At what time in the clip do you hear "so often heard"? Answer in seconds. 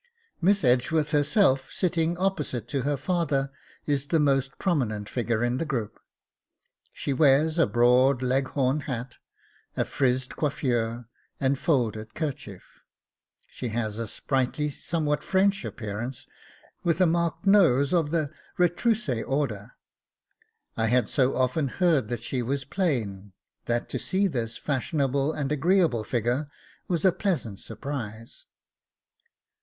21.11-22.07